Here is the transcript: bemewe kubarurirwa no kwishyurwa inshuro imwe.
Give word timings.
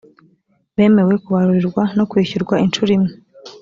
bemewe 0.75 1.13
kubarurirwa 1.23 1.83
no 1.97 2.03
kwishyurwa 2.09 2.55
inshuro 2.65 2.91
imwe. 2.97 3.11